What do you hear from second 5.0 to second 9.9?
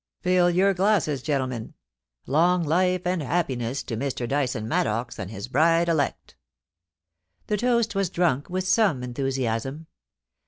and his bride elect!' The toast was drunk with some enthusiasm.